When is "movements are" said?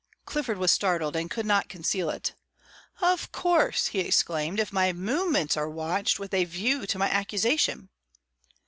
4.93-5.69